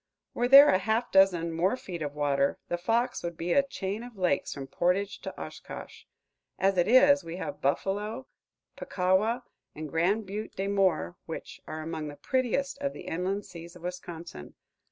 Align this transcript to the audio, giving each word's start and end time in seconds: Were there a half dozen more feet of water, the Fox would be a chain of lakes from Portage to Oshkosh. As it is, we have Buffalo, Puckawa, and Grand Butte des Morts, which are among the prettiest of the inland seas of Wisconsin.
Were 0.33 0.47
there 0.47 0.69
a 0.69 0.79
half 0.79 1.11
dozen 1.11 1.53
more 1.53 1.77
feet 1.77 2.01
of 2.01 2.15
water, 2.15 2.57
the 2.69 2.77
Fox 2.79 3.21
would 3.21 3.37
be 3.37 3.53
a 3.53 3.61
chain 3.61 4.01
of 4.01 4.17
lakes 4.17 4.51
from 4.51 4.65
Portage 4.65 5.19
to 5.21 5.39
Oshkosh. 5.39 6.05
As 6.57 6.75
it 6.75 6.87
is, 6.87 7.23
we 7.23 7.35
have 7.37 7.61
Buffalo, 7.61 8.25
Puckawa, 8.75 9.43
and 9.75 9.87
Grand 9.87 10.25
Butte 10.25 10.55
des 10.55 10.69
Morts, 10.69 11.19
which 11.27 11.61
are 11.67 11.83
among 11.83 12.07
the 12.07 12.15
prettiest 12.15 12.79
of 12.79 12.93
the 12.93 13.01
inland 13.01 13.45
seas 13.45 13.75
of 13.75 13.83
Wisconsin. 13.83 14.55